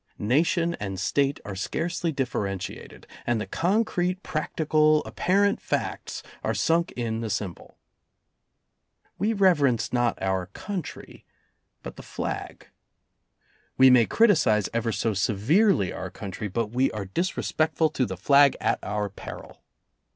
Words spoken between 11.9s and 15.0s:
the flag. We may criticize ever